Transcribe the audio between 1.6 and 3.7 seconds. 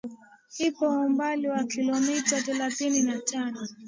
kilometa thelathini na tano